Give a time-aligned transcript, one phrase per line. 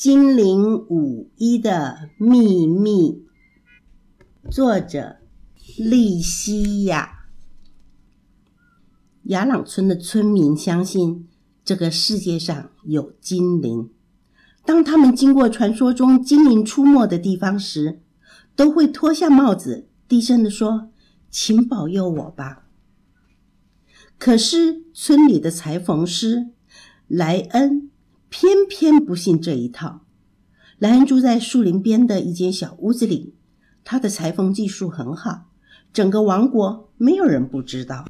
[0.00, 3.26] 金陵五一的秘密，
[4.50, 5.18] 作者
[5.76, 7.26] 利西亚。
[9.24, 11.28] 雅朗村的村民相信
[11.62, 13.90] 这个世界上有精灵。
[14.64, 18.00] 当他们经过传说中精灵出没的地方时，
[18.56, 20.88] 都会脱下帽子，低声地说
[21.28, 22.64] ：“请保佑我吧。”
[24.16, 26.48] 可是村里的裁缝师
[27.06, 27.89] 莱恩
[28.30, 30.00] 偏偏不信这一套。
[30.78, 33.34] 莱恩住在树林边的一间小屋子里，
[33.84, 35.50] 他的裁缝技术很好，
[35.92, 38.06] 整个王国没有人不知道。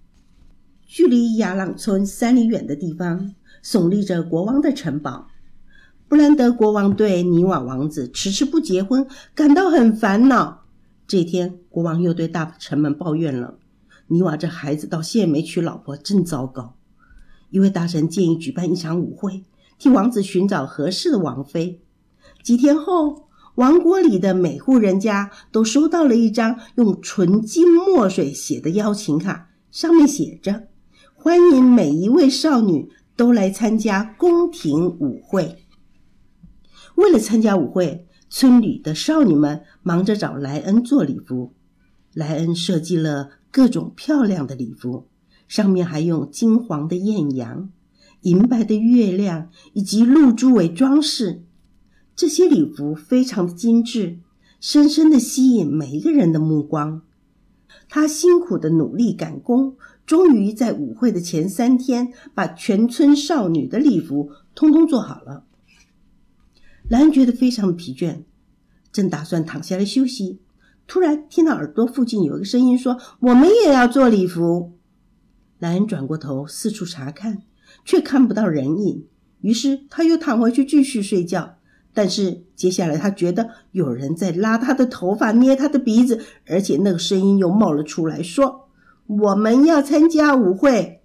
[0.86, 5.28] 距离雅朗村三里远的地方，耸立着国王的城堡。
[6.06, 10.64] 布兰德国王对尼瓦王子迟迟不结婚感到很烦恼。
[11.06, 13.58] 这天，国王又对大臣们抱怨了
[14.08, 16.76] ：“尼瓦这孩子到现在没娶老婆，真糟糕。”
[17.50, 19.44] 一位大臣建议举办一场舞会，
[19.80, 21.80] 替王子寻找合适的王妃。
[22.44, 30.68] 几天后，王国里的每户人家都收到了一张用纯金墨水写的邀请卡，上面写着
[31.16, 35.64] ：“欢迎每一位少女都来参加宫廷舞会。”
[36.96, 41.54] 为了参加舞会，村里的少女们忙着找莱恩做礼服。
[42.12, 45.08] 莱恩设计了各种漂亮的礼服，
[45.48, 47.70] 上面还用金黄的艳阳、
[48.22, 51.42] 银白的月亮以及露珠为装饰。
[52.14, 54.18] 这些礼服非常的精致，
[54.60, 57.02] 深深的吸引每一个人的目光。
[57.88, 65.44] 他辛苦的努力赶工，终于在舞会的前三天，把全村少女的礼服通通做好了。
[66.88, 68.24] 莱恩觉得非常的疲倦，
[68.92, 70.40] 正打算躺下来休息，
[70.86, 74.72] 突然听到耳朵附近有一个声音说：“我们也要做礼服。”
[75.58, 77.42] 莱恩转过头四处查看，
[77.84, 79.06] 却看不到人影，
[79.40, 81.56] 于是他又躺回去继续睡觉。
[81.92, 88.68] 但是接下来他觉得有人在拉他的头发、捏他的鼻子，而且那个声音又冒了出来，说
[89.08, 91.02] ：“我们要参加舞会。”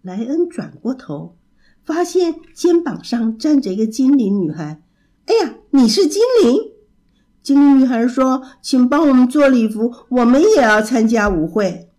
[0.00, 1.36] 莱恩转过头，
[1.84, 4.80] 发现肩膀上站着一个精灵女孩。
[5.26, 6.56] 哎呀，你是精灵！
[7.42, 11.90] 精灵女孩说：“请帮我们做礼服，我们也要参加舞会。”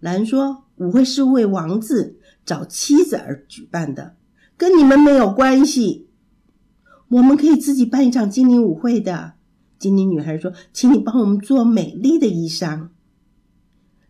[0.00, 4.16] 兰说：“舞会是为王子找妻子而举办的，
[4.56, 6.08] 跟你们没有关系。
[7.08, 9.34] 我们可以自己办一场精灵舞会的。”
[9.78, 12.88] 精灵女孩说：“请你帮我们做美丽的衣裳。”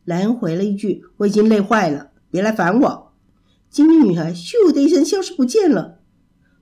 [0.05, 3.13] 莱恩回了一句：“我已经累坏了，别来烦我。”
[3.71, 6.01] 精灵女孩咻的一声消失不见了。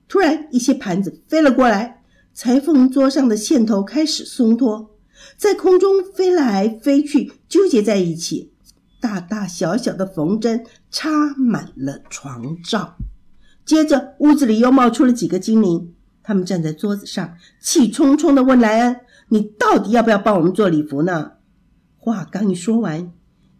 [0.07, 2.03] 突然，一些盘子飞了过来，
[2.33, 4.95] 裁缝桌上的线头开始松脱，
[5.35, 8.50] 在空中飞来飞去，纠结在一起。
[9.01, 12.95] 大大小小的缝针插满了床罩。
[13.65, 21.33] 接着，屋子里又冒出了几个精灵，他们站在桌子上，气冲冲地问莱恩：“你到底要不要帮我们做礼服呢？”
[21.97, 23.11] 话刚一说完，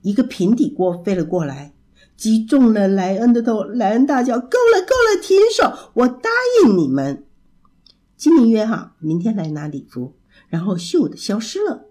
[0.01, 1.73] 一个平底锅飞了过来。
[2.17, 5.91] 击中了莱恩的头，莱恩大叫：“够了，够了，停手！
[5.93, 6.29] 我答
[6.63, 7.25] 应你们。”
[8.15, 10.15] 精灵约好明天来拿礼服，
[10.47, 11.90] 然后咻的消失了。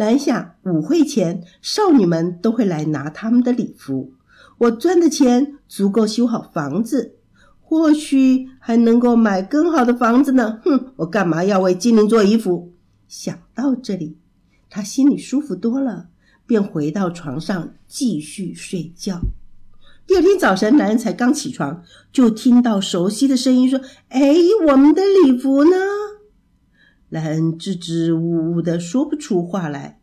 [0.00, 4.14] 南下，舞会前少女们都会来拿他们的礼服，
[4.56, 7.16] 我赚的钱足够修好房子，
[7.60, 10.58] 或许还能够买更好的房子呢。
[10.64, 12.72] 哼，我干嘛要为精灵做衣服？
[13.08, 14.16] 想到这里，
[14.70, 16.06] 他心里舒服多了。
[16.46, 19.20] 便回到床上继续睡觉。
[20.04, 23.78] 第二天早晨，男人才刚起床，就听到熟悉的声音说
[24.08, 24.34] ：“哎，
[24.66, 25.76] 我们的礼服呢？”
[27.10, 30.00] 莱恩支支吾吾的说不出话来。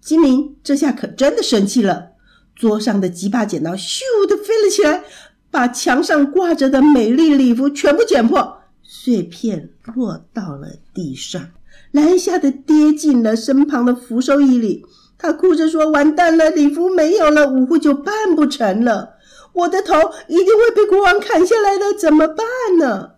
[0.00, 2.10] 精灵这下可真的生气了，
[2.54, 5.02] 桌上的几把剪刀咻的飞了起来，
[5.50, 11.50] 把墙上挂着的美丽礼服全部剪破，碎片落到了地上。
[11.92, 14.84] 莱恩吓得跌进了身旁的扶手椅里。
[15.18, 19.16] 他哭着说：“完蛋了，礼服没有了，舞会就办不成了。
[19.52, 19.94] 我的头
[20.28, 22.46] 一定会被国王砍下来的，怎么办
[22.78, 23.10] 呢？”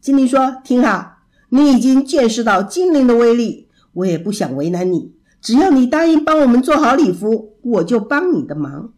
[0.00, 1.15] 精灵说：“听好，
[1.48, 5.14] 你已经见识到精灵的威力，我也不想为难你。
[5.40, 8.92] 只要你答应帮我们做好礼服，我就帮你的忙。”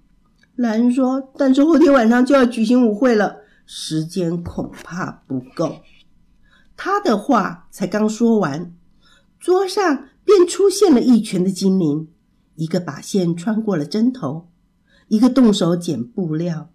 [0.56, 3.36] 男人说：“但是后天晚上就要举行舞会了，
[3.66, 5.76] 时间恐怕不够。”
[6.76, 8.72] 他的话才刚说完，
[9.38, 12.08] 桌上便出现了一群的精灵。
[12.54, 14.48] 一个把线穿过了针头，
[15.06, 16.70] 一个动手剪布料，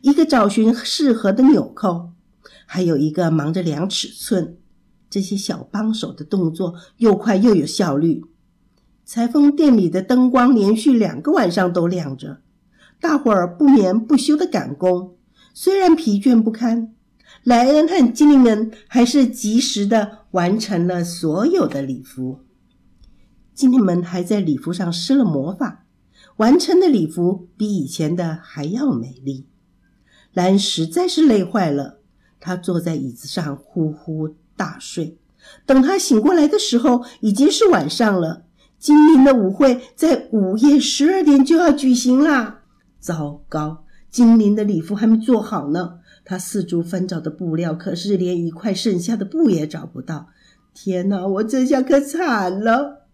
[0.00, 2.10] 一个找寻适合的纽扣，
[2.66, 4.56] 还有一个忙着量尺寸。
[5.14, 8.24] 这些小帮手的动作又快又有效率。
[9.04, 12.40] 裁缝店里的灯光连续两个晚上都亮着，
[13.00, 15.16] 大伙儿不眠不休的赶工。
[15.52, 16.92] 虽然疲倦不堪，
[17.44, 22.40] 莱恩和精灵们还是及时的完成了所有的礼服。
[23.54, 25.86] 精灵们还在礼服上施了魔法，
[26.38, 29.46] 完成的礼服比以前的还要美丽。
[30.32, 32.00] 莱恩实在是累坏了，
[32.40, 35.18] 他坐在椅子上呼呼大睡。
[35.66, 38.44] 等他醒过来的时候，已经是晚上了。
[38.78, 42.62] 精灵的舞会在午夜十二点就要举行啦！
[43.00, 46.00] 糟糕，精灵的礼服还没做好呢。
[46.24, 50.28] 他四处翻找的布料，可是连一块剩下的布也找不到。
[50.74, 53.06] 天哪，我这下可惨了！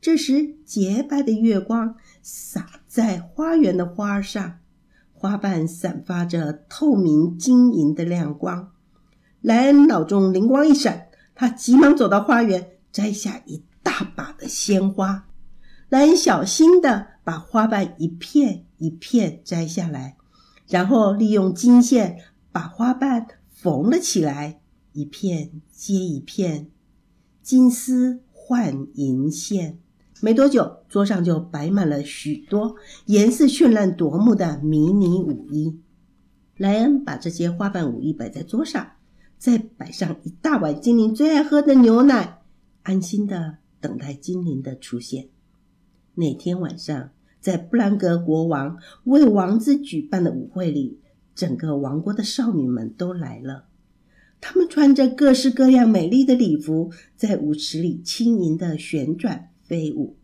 [0.00, 4.58] 这时，洁白的月光洒在花园的花上，
[5.12, 8.70] 花瓣散发着透明晶莹的亮光。
[9.40, 13.62] 莱恩脑中灵光一闪，他急忙走到花园，摘下一。
[13.82, 15.28] 大把的鲜花，
[15.90, 20.16] 莱恩小心的把花瓣一片一片摘下来，
[20.66, 22.18] 然后利用金线
[22.50, 24.60] 把花瓣缝了起来，
[24.92, 26.66] 一片接一片，
[27.42, 29.78] 金丝换银线。
[30.20, 32.74] 没多久，桌上就摆满了许多
[33.04, 35.80] 颜色绚烂夺目的迷你舞衣。
[36.56, 38.94] 莱恩把这些花瓣舞衣摆在桌上，
[39.38, 42.42] 再摆上一大碗精灵最爱喝的牛奶，
[42.82, 43.58] 安心的。
[43.78, 45.28] 等待精灵的出现。
[46.14, 47.10] 那天晚上，
[47.40, 50.98] 在布兰格国王为王子举办的舞会里，
[51.36, 53.66] 整个王国的少女们都来了。
[54.40, 60.16] 她们穿着各式各样美丽的礼服，在舞池里轻盈的旋转飞舞。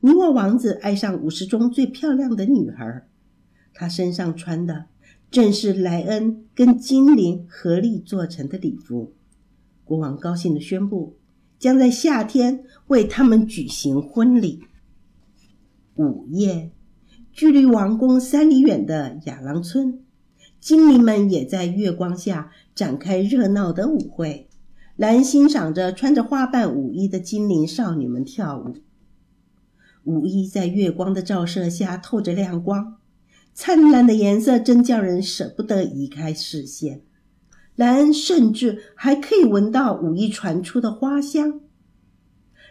[0.00, 3.08] 尼沃王子爱上舞池中最漂亮的女孩，
[3.74, 4.84] 她身上穿的
[5.30, 9.12] 正是莱恩跟精灵合力做成的礼服。
[9.84, 11.16] 国王高兴的宣布。
[11.58, 14.60] 将在夏天为他们举行婚礼。
[15.94, 16.70] 午夜，
[17.32, 20.00] 距离王宫三里远的亚郎村，
[20.60, 24.48] 精灵们也在月光下展开热闹的舞会。
[24.96, 28.76] 兰欣赏着穿着花瓣舞衣的精灵少女们跳舞。
[30.04, 32.98] 舞衣在月光的照射下透着亮光，
[33.58, 37.00] 灿烂的颜色真叫人舍不得移开视线。
[37.74, 41.62] 莱恩甚至还可以闻到舞衣传出的花香。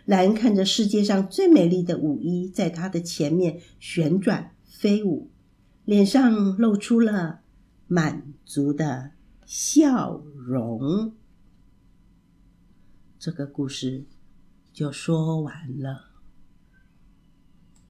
[0.06, 5.32] 莱恩看着世界上最美丽的舞衣在他的前面旋转飞舞，
[5.86, 7.40] 脸上露出了
[7.88, 9.14] 满足的
[9.48, 11.14] 笑容。
[13.18, 14.06] 这个故事
[14.72, 16.15] 就说完了。